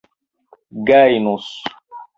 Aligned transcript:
gajnus 0.87 1.49